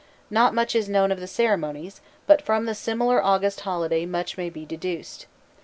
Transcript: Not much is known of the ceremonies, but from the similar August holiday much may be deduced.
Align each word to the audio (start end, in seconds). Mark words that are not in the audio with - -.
Not 0.31 0.55
much 0.55 0.73
is 0.73 0.89
known 0.89 1.11
of 1.11 1.19
the 1.19 1.27
ceremonies, 1.27 2.01
but 2.25 2.41
from 2.41 2.65
the 2.65 2.73
similar 2.73 3.23
August 3.23 3.59
holiday 3.59 4.07
much 4.07 4.35
may 4.35 4.49
be 4.49 4.65
deduced. 4.65 5.27